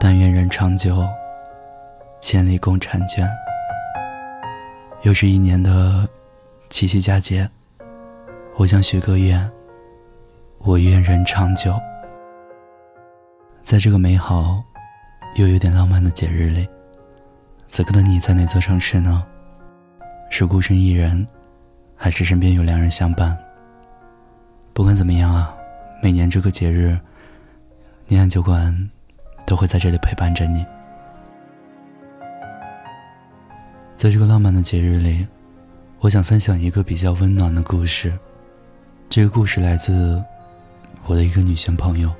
[0.00, 1.04] 但愿人长久，
[2.20, 3.28] 千里共婵娟。
[5.02, 6.08] 又是一年的
[6.70, 7.48] 七夕佳节，
[8.56, 9.50] 我想许个愿，
[10.58, 11.74] 我愿人长久。
[13.60, 14.62] 在这个美好
[15.34, 16.68] 又有点浪漫的节日里，
[17.68, 19.26] 此刻的你在哪座城市呢？
[20.30, 21.26] 是孤身一人，
[21.96, 23.36] 还是身边有良人相伴？
[24.72, 25.52] 不管怎么样啊，
[26.00, 26.96] 每年这个节日，
[28.06, 28.90] 念安酒馆。
[29.48, 30.64] 都会在这里陪伴着你。
[33.96, 35.26] 在这个浪漫的节日里，
[36.00, 38.12] 我想分享一个比较温暖的故事。
[39.08, 40.22] 这个故事来自
[41.06, 42.12] 我的一个女性朋友。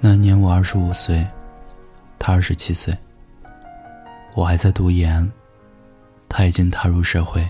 [0.00, 1.26] 那一年我二十五岁，
[2.18, 2.96] 她二十七岁。
[4.34, 5.30] 我还在读研，
[6.30, 7.46] 她已经踏入社会。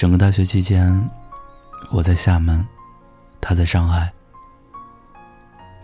[0.00, 1.10] 整个大学期间，
[1.90, 2.66] 我在厦门，
[3.38, 4.10] 他在上海。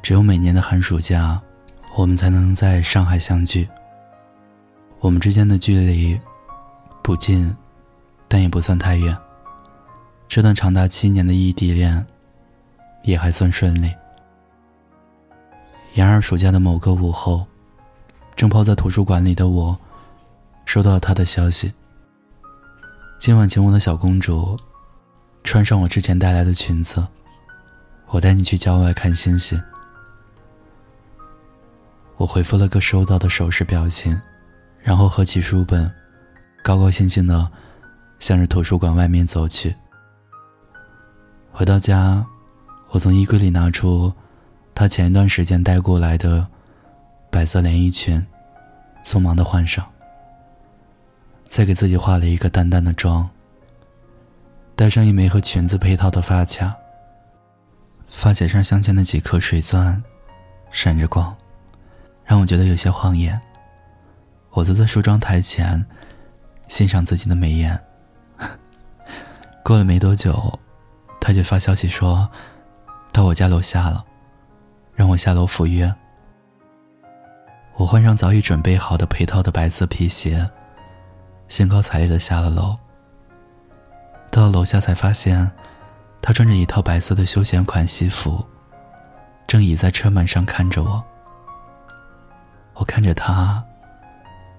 [0.02, 1.38] 只有每年的寒暑假，
[1.94, 3.68] 我们才能在上海相聚。
[5.00, 6.18] 我们之间的距离
[7.02, 7.54] 不近，
[8.26, 9.14] 但也不算太远。
[10.26, 12.06] 这段长达七年的异地恋，
[13.02, 13.94] 也还算顺利。
[15.92, 17.46] 然而暑假的某个午后，
[18.34, 19.78] 正泡在图书馆里的我，
[20.64, 21.70] 收到了他的消息。
[23.18, 24.56] 今晚请我的小公主，
[25.42, 27.04] 穿上我之前带来的裙子，
[28.08, 29.60] 我带你去郊外看星星。
[32.18, 34.20] 我回复了个收到的手势表情，
[34.78, 35.92] 然后合起书本，
[36.62, 37.50] 高高兴兴的
[38.20, 39.74] 向着图书馆外面走去。
[41.50, 42.24] 回到家，
[42.90, 44.12] 我从衣柜里拿出
[44.74, 46.46] 她前一段时间带过来的
[47.30, 48.24] 白色连衣裙，
[49.02, 49.84] 匆忙的换上。
[51.48, 53.28] 再给自己化了一个淡淡的妆，
[54.74, 56.74] 戴上一枚和裙子配套的发卡，
[58.10, 60.02] 发卡上镶嵌的几颗水钻，
[60.70, 61.34] 闪着光，
[62.24, 63.40] 让我觉得有些晃眼。
[64.50, 65.84] 我坐在梳妆台前，
[66.68, 67.78] 欣赏自己的美颜。
[69.62, 70.58] 过了没多久，
[71.20, 72.28] 他就发消息说，
[73.12, 74.04] 到我家楼下了，
[74.94, 75.92] 让我下楼赴约。
[77.74, 80.48] 我换上早已准备好的配套的白色皮鞋。
[81.48, 82.76] 兴高采烈的下了楼。
[84.30, 85.50] 到了楼下才发现，
[86.20, 88.44] 他穿着一套白色的休闲款西服，
[89.46, 91.02] 正倚在车门上看着我。
[92.74, 93.64] 我看着他，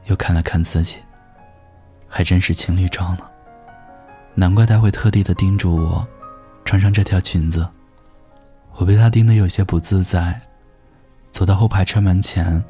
[0.06, 0.98] 又看了看自己，
[2.08, 3.30] 还真是情侣装呢。
[4.34, 6.08] 难怪他会特地的叮嘱我，
[6.66, 7.68] 穿上这条裙子。
[8.76, 10.40] 我被他盯得有些不自在，
[11.32, 12.64] 走到后排车门前，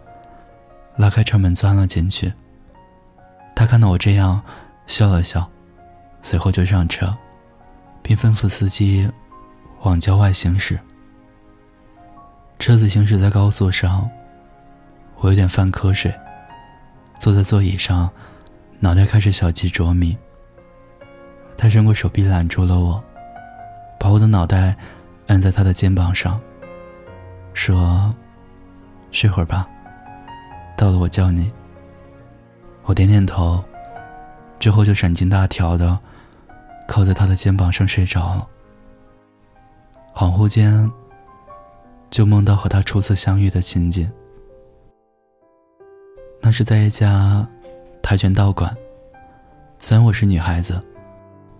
[0.96, 2.34] 拉开车门钻了进去。
[3.58, 4.40] 他看到我这样，
[4.86, 5.50] 笑了笑，
[6.22, 7.12] 随后就上车，
[8.04, 9.10] 并吩咐司机
[9.82, 10.80] 往郊外行驶。
[12.60, 14.08] 车子行驶在高速上，
[15.16, 16.14] 我有点犯瞌睡，
[17.18, 18.08] 坐在座椅上，
[18.78, 20.16] 脑袋开始小鸡啄米。
[21.58, 23.04] 他伸过手臂揽住了我，
[24.00, 24.76] 把我的脑袋
[25.26, 26.40] 按在他的肩膀上，
[27.56, 28.14] 说
[29.10, 29.68] ：“睡会儿吧，
[30.78, 31.52] 到了我叫你。”
[32.88, 33.62] 我点点头，
[34.60, 36.00] 之后就神经大条的
[36.88, 38.48] 靠在他的肩膀上睡着了。
[40.16, 40.90] 恍惚间，
[42.10, 44.10] 就梦到和他初次相遇的情景。
[46.42, 47.46] 那是在一家
[48.02, 48.74] 跆拳道馆。
[49.78, 50.82] 虽然我是女孩子，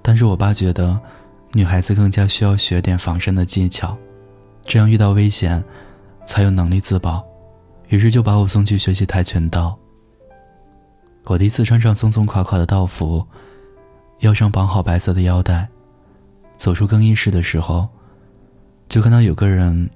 [0.02, 0.98] 但是我爸觉得
[1.52, 3.98] 女孩子更加需要学点防身的技巧，
[4.62, 5.62] 这样遇到危险
[6.26, 7.22] 才有能力自保。
[7.90, 9.78] 于是就把我送去学习跆拳道。
[11.30, 13.26] 我第一次穿上松松垮垮的道服，
[14.20, 15.68] 腰上绑好白色的腰带，
[16.56, 17.86] 走出更衣室的时候，
[18.88, 19.90] 就看到有个人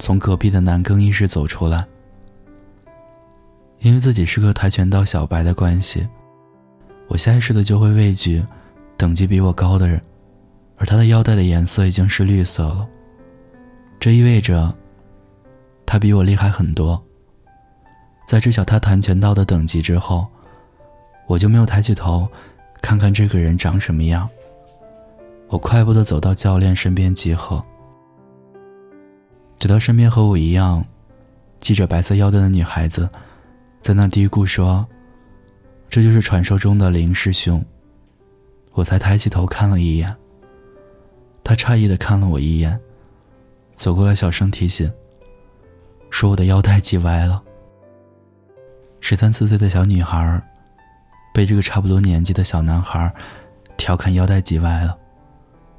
[0.00, 1.86] 从隔壁的男更衣室走出来。
[3.78, 6.08] 因为自己是个跆拳道小白的关系，
[7.06, 8.44] 我下意识的就会畏惧
[8.96, 10.02] 等级比我高的人，
[10.76, 12.84] 而他的腰带的颜色已经是绿色了，
[14.00, 14.74] 这意味着
[15.86, 17.00] 他比我厉害很多。
[18.26, 20.26] 在知晓他跆拳道的等级之后。
[21.26, 22.28] 我就没有抬起头，
[22.82, 24.28] 看看这个人长什么样。
[25.48, 27.62] 我快步的走到教练身边集合，
[29.58, 30.84] 直到身边和我一样
[31.60, 33.08] 系着白色腰带的女孩子
[33.80, 34.86] 在那嘀咕说
[35.88, 37.64] ：“这就是传说中的林师兄。”
[38.72, 40.14] 我才抬起头看了一眼。
[41.44, 42.78] 他诧异的看了我一眼，
[43.74, 44.90] 走过来小声提醒，
[46.10, 47.40] 说：“我的腰带系歪了。”
[49.00, 50.42] 十三四岁的小女孩
[51.34, 53.12] 被这个差不多年纪的小男孩
[53.76, 54.96] 调侃腰带系歪了，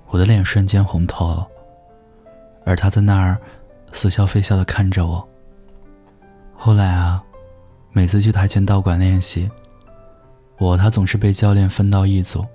[0.10, 1.48] 我的脸瞬间红透了，
[2.66, 3.40] 而他在那儿
[3.94, 5.26] 似笑非笑的看着我。
[6.54, 7.24] 后来啊，
[7.94, 9.50] 每次去跆拳道馆练习，
[10.58, 12.46] 我他总是被教练分到一组。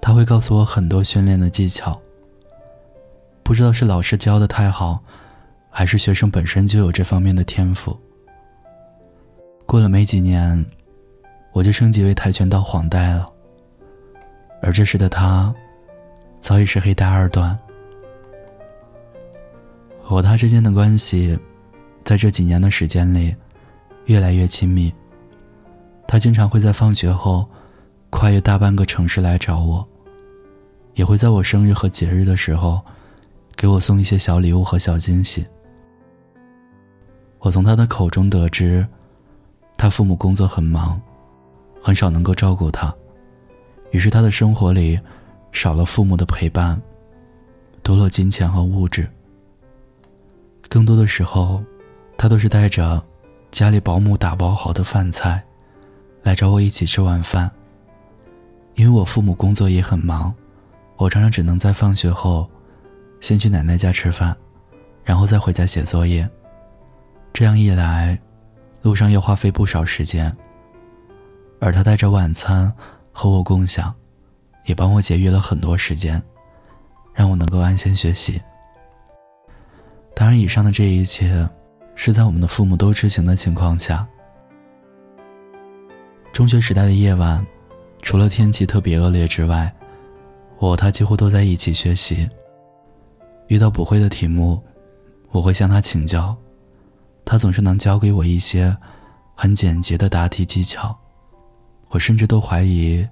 [0.00, 2.00] 他会告诉我很多训练的技巧。
[3.42, 4.98] 不知道是老师教的太好，
[5.68, 7.94] 还是学生本身就有这方面的天赋。
[9.66, 10.64] 过了没几年，
[11.52, 13.30] 我就升级为跆拳道黄带了。
[14.62, 15.54] 而这时的他，
[16.38, 17.58] 早已是黑带二段。
[20.04, 21.38] 我和他之间的关系，
[22.04, 23.34] 在这几年的时间里，
[24.06, 24.92] 越来越亲密。
[26.06, 27.48] 他经常会在放学后，
[28.10, 29.86] 跨越大半个城市来找我，
[30.94, 32.80] 也会在我生日和节日的时候，
[33.56, 35.46] 给我送一些小礼物和小惊喜。
[37.38, 38.86] 我从他的口中得知，
[39.76, 41.00] 他父母工作很忙，
[41.82, 42.94] 很少能够照顾他。
[43.90, 44.98] 于是他的生活里
[45.50, 46.80] 少了父母的陪伴，
[47.82, 49.06] 多了金钱和物质。
[50.68, 51.62] 更多的时候，
[52.16, 53.02] 他都是带着
[53.50, 55.42] 家里保姆打包好的饭菜
[56.22, 57.50] 来找我一起吃晚饭。
[58.74, 60.32] 因为我父母工作也很忙，
[60.96, 62.48] 我常常只能在放学后
[63.20, 64.34] 先去奶奶家吃饭，
[65.04, 66.26] 然后再回家写作业。
[67.34, 68.18] 这样一来，
[68.80, 70.34] 路上要花费不少时间。
[71.62, 72.70] 而他带着晚餐。
[73.14, 73.94] 和我共享，
[74.64, 76.20] 也帮我节约了很多时间，
[77.12, 78.40] 让我能够安心学习。
[80.16, 81.46] 当然，以上的这一切
[81.94, 84.08] 是在我们的父母都知情的情况下。
[86.32, 87.46] 中学时代的夜晚，
[88.00, 89.70] 除了天气特别恶劣之外，
[90.56, 92.26] 我和他几乎都在一起学习。
[93.48, 94.58] 遇到不会的题目，
[95.32, 96.34] 我会向他请教，
[97.26, 98.74] 他总是能教给我一些
[99.34, 100.98] 很简洁的答题技巧。
[101.92, 103.06] 我甚至都怀疑，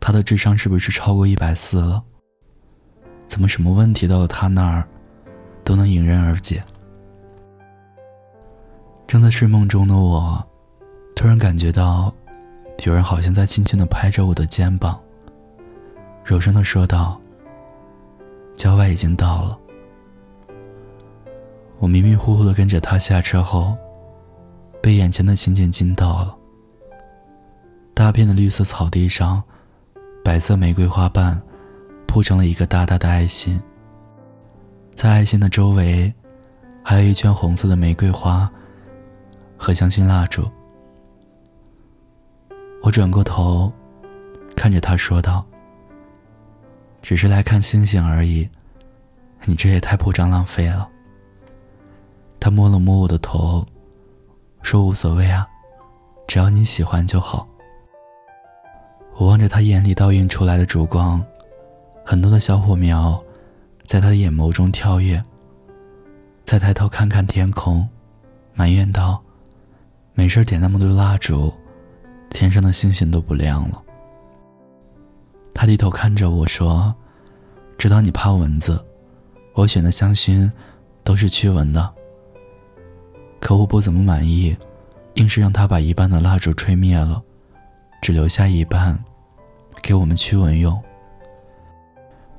[0.00, 2.02] 他的智商是不是超过一百四了？
[3.26, 4.88] 怎么什么问题到了他那儿，
[5.62, 6.64] 都能迎刃而解？
[9.06, 10.42] 正在睡梦中的我，
[11.14, 12.10] 突然感觉到，
[12.84, 14.98] 有人好像在轻轻的拍着我的肩膀，
[16.24, 17.20] 柔声的说道
[18.56, 19.58] ：“郊外已经到了。”
[21.78, 23.76] 我迷迷糊糊的跟着他下车后，
[24.80, 26.38] 被眼前的情景惊到了。
[27.94, 29.42] 大片的绿色草地上，
[30.24, 31.40] 白色玫瑰花瓣
[32.06, 33.62] 铺成了一个大大的爱心。
[34.94, 36.12] 在爱心的周围，
[36.82, 38.50] 还有一圈红色的玫瑰花
[39.58, 40.50] 和香薰蜡烛。
[42.82, 43.70] 我转过头，
[44.56, 45.44] 看着他说道
[47.02, 48.48] ：“只是来看星星而已，
[49.44, 50.88] 你这也太铺张浪费了。”
[52.40, 53.64] 他摸了摸我的头，
[54.62, 55.46] 说：“无所谓啊，
[56.26, 57.46] 只要你喜欢就好。”
[59.22, 61.24] 我望着他眼里倒映出来的烛光，
[62.04, 63.22] 很多的小火苗，
[63.86, 65.22] 在他的眼眸中跳跃。
[66.44, 67.88] 再抬头看看天空，
[68.52, 69.22] 埋怨道
[70.12, 71.54] ：“没事点那么多蜡烛，
[72.30, 73.80] 天上的星星都不亮了。”
[75.54, 76.92] 他低头看着我说
[77.78, 78.84] ：“知道你怕蚊子，
[79.54, 80.50] 我选的香薰
[81.04, 81.88] 都是驱蚊的。”
[83.38, 84.56] 可我不怎么满意，
[85.14, 87.22] 硬是让他把一半的蜡烛吹灭了。
[88.00, 89.00] 只留下一半，
[89.80, 90.80] 给我们驱蚊用。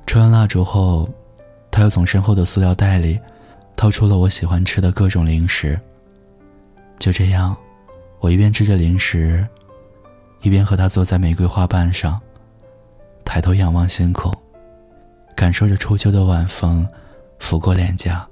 [0.06, 1.08] 吹完蜡烛后，
[1.70, 3.18] 他又从身后的塑料袋里
[3.74, 5.80] 掏出了我喜欢吃的各种零食。
[6.98, 7.56] 就这样，
[8.20, 9.46] 我一边吃着零食，
[10.42, 12.20] 一边和他坐在玫瑰花瓣上，
[13.24, 14.32] 抬头仰望星空，
[15.34, 16.86] 感受着初秋的晚风
[17.40, 18.26] 拂过脸颊，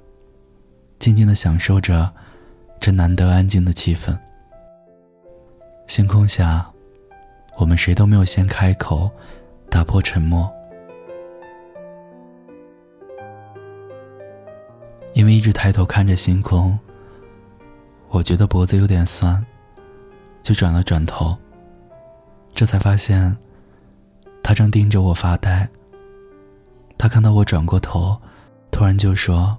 [0.99, 2.09] 静静的享受着
[2.79, 4.17] 这难得安静的气氛。
[5.87, 6.72] 星空下。
[7.57, 9.09] 我们谁都没有先开口，
[9.69, 10.51] 打破沉默。
[15.13, 16.77] 因为一直抬头看着星空，
[18.09, 19.45] 我觉得脖子有点酸，
[20.41, 21.37] 就转了转头。
[22.53, 23.37] 这才发现，
[24.41, 25.69] 他正盯着我发呆。
[26.97, 28.19] 他看到我转过头，
[28.71, 29.57] 突然就说：“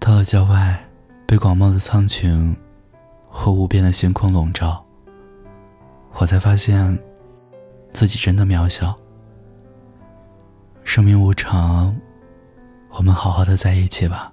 [0.00, 0.88] 到了郊外，
[1.26, 2.56] 被广袤的苍穹
[3.28, 4.84] 和无边的星空笼罩。”
[6.14, 6.98] 我才发现，
[7.92, 8.94] 自己真的渺小。
[10.84, 11.96] 生命无常，
[12.90, 14.32] 我们好好的在一起吧。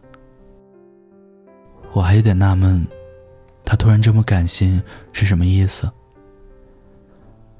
[1.93, 2.85] 我还有点纳闷，
[3.63, 4.81] 他突然这么感性
[5.13, 5.89] 是什么意思？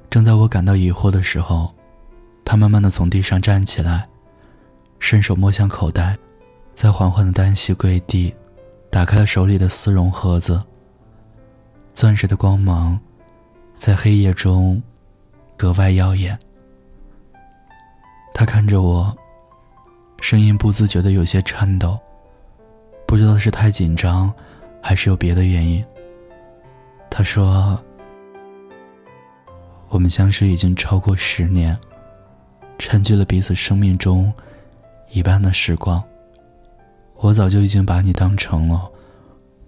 [0.10, 1.74] 正在我感到疑惑的时候，
[2.44, 4.08] 他慢慢的从地上站起来，
[5.00, 6.18] 伸手摸向口袋，
[6.74, 8.36] 再缓缓的单膝跪地，
[8.90, 10.62] 打开了手里的丝绒盒子。
[11.94, 13.00] 钻石的光芒。
[13.88, 14.84] 在黑夜中，
[15.56, 16.38] 格外耀眼。
[18.34, 19.18] 他看着我，
[20.20, 21.98] 声音不自觉的有些颤抖，
[23.08, 24.30] 不知道是太紧张，
[24.82, 25.82] 还是有别的原因。
[27.10, 27.82] 他说
[29.88, 31.80] ：“我们相识已经超过十年，
[32.78, 34.34] 占据了彼此生命中
[35.12, 36.04] 一半的时光。
[37.16, 38.92] 我早就已经把你当成了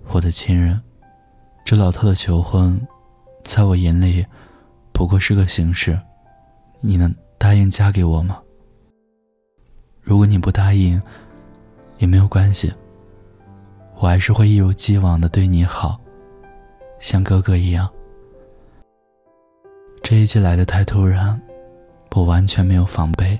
[0.09, 0.77] 我的亲人。
[1.63, 2.85] 这老套的求婚，
[3.43, 4.25] 在我眼里
[4.91, 5.99] 不过是个形式。
[6.81, 8.39] 你能答应嫁给我吗？
[10.01, 11.01] 如果你不答应，
[11.97, 12.73] 也没有关系。
[13.97, 15.99] 我还是会一如既往的对你好。”
[16.99, 17.89] 像哥哥一样，
[20.03, 21.39] 这一切来的太突然，
[22.11, 23.39] 我完全没有防备。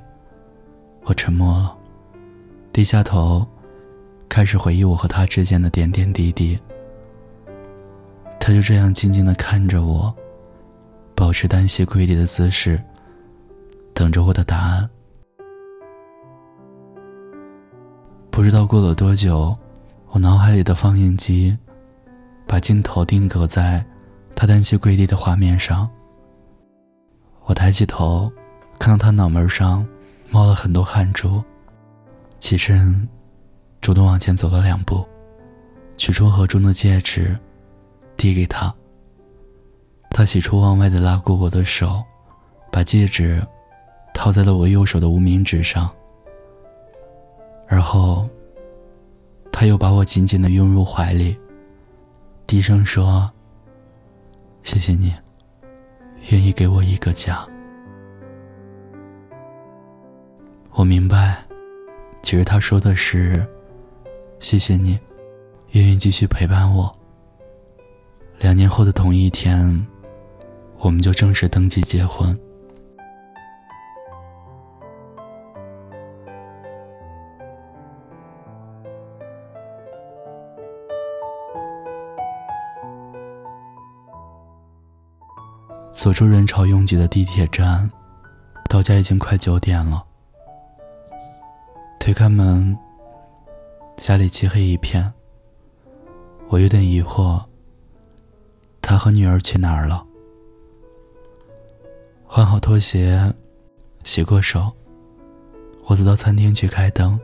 [1.04, 1.78] 我沉默了，
[2.72, 3.46] 低下头，
[4.30, 6.58] 开始回忆我和他之间的点点滴滴。
[8.40, 10.14] 他就这样静静的看着我，
[11.16, 12.82] 保持单膝跪地的姿势，
[13.94, 14.90] 等着我的答案。
[18.32, 19.56] 不知道过了多久，
[20.12, 21.58] 我脑海里的放映机。
[22.48, 23.86] 把镜头定格在
[24.34, 25.88] 他单膝跪地的画面上。
[27.46, 28.28] 我抬起头，
[28.80, 29.86] 看到他脑门上
[30.32, 31.44] 冒了很多汗珠，
[32.40, 33.08] 起身，
[33.82, 35.06] 主动往前走了两步，
[35.96, 37.38] 取出盒中的戒指，
[38.20, 38.72] 递给他。
[40.12, 42.04] 他喜出望外的拉过我的手，
[42.70, 43.42] 把戒指
[44.14, 45.90] 套在了我右手的无名指上，
[47.70, 48.28] 而后，
[49.54, 51.38] 他又把我紧紧的拥入怀里。
[52.46, 53.32] 低声说
[54.64, 55.14] ：“谢谢你，
[56.30, 57.48] 愿意给我一个家。”
[60.74, 61.42] 我明白，
[62.22, 63.48] 其实他说的是
[64.40, 65.00] ：“谢谢你，
[65.72, 66.94] 愿意继续陪伴我。”
[68.40, 69.86] 两年后的同一天，
[70.78, 72.38] 我们就正式登记结婚。
[85.92, 87.92] 走出人潮拥挤的地铁站，
[88.70, 90.02] 到家已经快九点了。
[92.00, 92.78] 推开门，
[93.98, 95.12] 家里漆黑一片。
[96.48, 97.44] 我有点疑惑，
[98.90, 100.04] 他和女儿去哪儿了？
[102.26, 103.32] 换好拖鞋，
[104.04, 104.72] 洗过手，
[105.86, 107.20] 我走到餐厅去开灯。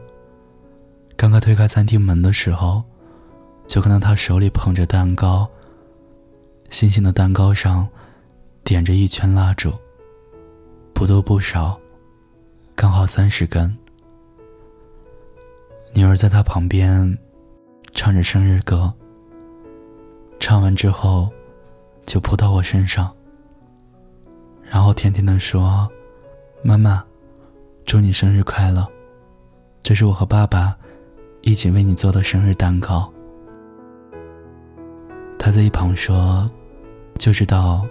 [1.17, 2.83] 刚刚推开餐厅门的时候，
[3.65, 5.49] 就看到他手里捧着蛋糕。
[6.69, 7.89] 星星的蛋糕上。
[8.63, 9.71] 点着一圈蜡烛，
[10.91, 11.79] 不多不少，
[12.75, 13.75] 刚好三十根。
[15.93, 17.15] 女儿在他旁边
[17.91, 18.91] 唱着生日歌。
[20.39, 21.31] 唱完之后，
[22.05, 23.11] 就扑到我身上，
[24.63, 25.89] 然后甜甜的说
[26.63, 27.03] ：“妈妈，
[27.85, 28.87] 祝你生日快乐！
[29.83, 30.75] 这是我和爸爸
[31.41, 33.11] 一起为你做的生日蛋糕。”
[35.37, 36.49] 他在一旁说
[37.19, 37.85] ：“就知道。”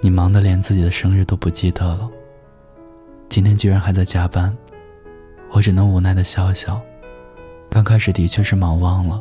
[0.00, 2.08] 你忙得连自己的生日都不记得了。
[3.28, 4.56] 今天居然还在加班，
[5.50, 6.80] 我只能无奈的笑笑。
[7.68, 9.20] 刚开始的确是忙忘了，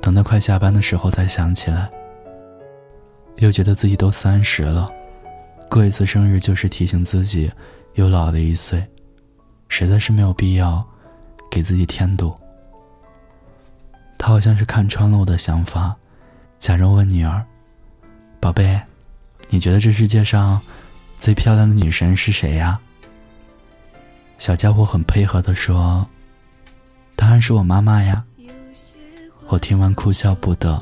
[0.00, 1.90] 等到快下班的时候才想起来。
[3.40, 4.90] 又觉得自己都三十了，
[5.68, 7.50] 过一次生日就是提醒自己
[7.94, 8.86] 又老了一岁，
[9.68, 10.86] 实在是没有必要
[11.50, 12.32] 给自己添堵。
[14.18, 15.96] 他好像是看穿了我的想法，
[16.58, 17.44] 假装问女儿
[18.38, 18.80] ：“宝贝。”
[19.52, 20.60] 你觉得这世界上
[21.18, 22.78] 最漂亮的女神是谁呀？
[24.38, 26.06] 小家伙很配合的说
[27.16, 28.22] ：“当然是我妈妈呀。”
[29.48, 30.80] 我听完哭笑不得。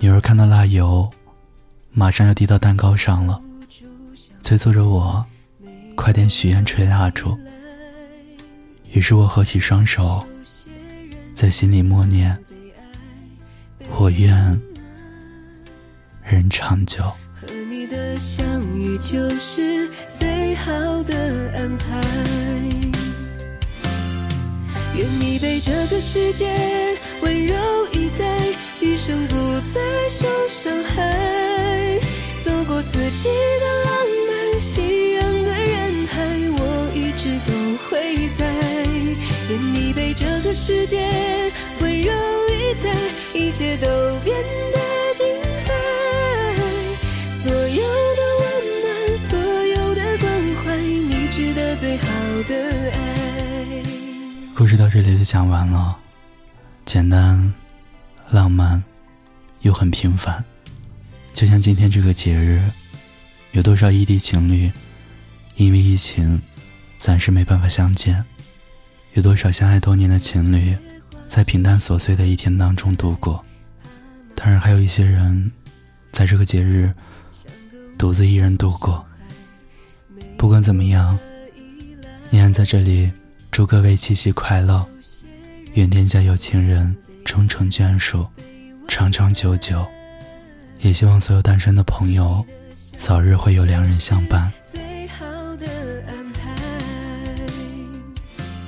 [0.00, 1.10] 女儿看到蜡油，
[1.90, 3.40] 马上要滴到蛋糕上了，
[4.42, 5.24] 催促着我
[5.96, 7.36] 快点许愿吹蜡烛。
[8.92, 10.24] 于是我合起双手，
[11.34, 12.38] 在心里默念
[13.98, 14.60] ：“我愿。”
[16.22, 17.02] 人长久
[17.34, 18.44] 和你的相
[18.76, 20.70] 遇就是最好
[21.02, 21.14] 的
[21.56, 22.02] 安排
[24.94, 26.46] 愿你被这个世界
[27.22, 27.54] 温柔
[27.94, 28.24] 以待
[28.80, 29.34] 余生不
[29.72, 31.98] 再受伤害。
[32.44, 33.92] 走过四季的浪
[34.28, 36.24] 漫熙攘的人海
[36.56, 37.52] 我一直都
[37.88, 38.44] 会在。
[39.50, 41.10] 愿你被这个世界
[41.80, 42.12] 温柔
[42.50, 42.94] 以待
[43.32, 43.86] 一切都
[44.20, 44.36] 变
[44.72, 44.78] 得
[45.16, 45.26] 精
[45.64, 45.72] 彩。
[47.32, 48.46] 所有的温
[48.82, 50.30] 暖，所有的关
[50.62, 52.06] 怀，你值得最好
[52.48, 52.54] 的
[52.92, 52.96] 爱。
[54.54, 55.96] 故事到这里就讲完了，
[56.84, 57.52] 简单、
[58.30, 58.82] 浪漫，
[59.60, 60.44] 又很平凡。
[61.32, 62.62] 就像今天这个节日，
[63.52, 64.70] 有多少异地情侣
[65.56, 66.40] 因为疫情，
[66.98, 68.22] 暂时没办法相见。
[69.14, 70.76] 有多少相爱多年的情侣，
[71.26, 73.42] 在平淡琐碎的一天当中度过？
[74.34, 75.50] 当然，还有一些人，
[76.12, 76.92] 在这个节日，
[77.96, 79.04] 独自一人度过。
[80.36, 81.18] 不管怎么样，
[82.30, 83.10] 念安在这里
[83.50, 84.86] 祝各位七夕快乐，
[85.74, 86.94] 愿天下有情人
[87.28, 88.26] 终成眷属，
[88.88, 89.86] 长长久久。
[90.80, 92.42] 也希望所有单身的朋友，
[92.96, 94.50] 早日会有良人相伴。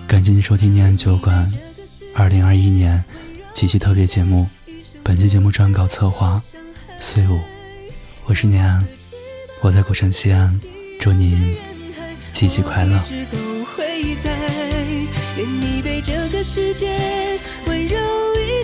[0.07, 1.50] 感谢您收听念安酒馆
[2.14, 3.02] 二零二一年
[3.55, 4.47] 七夕特别节目。
[5.02, 6.38] 本期节目撰稿策划
[7.00, 7.40] 岁五，
[8.26, 8.85] 我是念安，
[9.62, 10.61] 我在古城西安，
[11.00, 11.57] 祝您
[12.35, 13.00] 七夕快乐。
[15.37, 17.38] 愿你被这个世界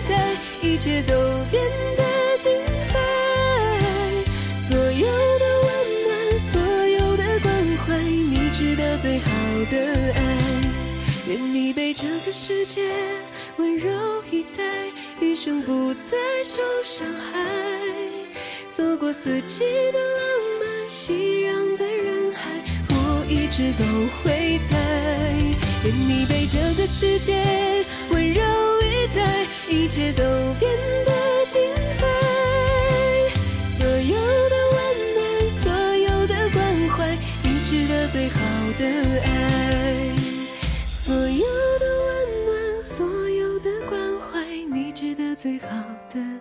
[0.01, 1.13] 待，一切都
[1.49, 1.63] 变
[1.97, 2.03] 得
[2.37, 2.51] 精
[2.89, 2.99] 彩。
[4.57, 5.07] 所有
[5.39, 5.67] 的温
[6.07, 7.53] 暖，所有的关
[7.85, 9.31] 怀，你值得最好
[9.71, 9.77] 的
[10.13, 10.19] 爱。
[11.27, 12.89] 愿你被这个世界
[13.57, 13.89] 温柔
[14.31, 14.63] 以待，
[15.19, 17.45] 余生不再受伤害。
[18.73, 20.27] 走过四季的浪
[20.59, 22.51] 漫，熙攘的人海，
[22.89, 23.83] 我一直都
[24.21, 25.66] 会在。
[25.83, 27.43] 愿你被这个世界
[28.09, 28.41] 温柔
[28.83, 30.23] 以待，一切都
[30.59, 30.71] 变
[31.05, 31.11] 得
[31.47, 31.61] 精
[31.97, 32.05] 彩。
[33.77, 34.15] 所有
[34.49, 34.77] 的温
[35.15, 35.17] 暖，
[35.63, 35.65] 所
[35.95, 38.39] 有的关怀，你值得最好
[38.79, 38.83] 的
[39.23, 39.27] 爱。
[40.91, 41.45] 所有
[41.79, 42.09] 的温
[42.45, 45.67] 暖，所有的关怀，你值得最好
[46.13, 46.36] 的爱。